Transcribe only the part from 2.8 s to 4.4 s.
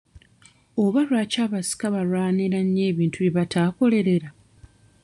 ebintu bye bataakolerera?